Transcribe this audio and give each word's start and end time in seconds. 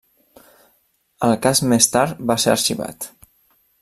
El 1.27 1.35
cas 1.45 1.61
més 1.73 1.91
tard 1.97 2.25
va 2.33 2.39
ser 2.45 2.51
arxivat. 2.55 3.07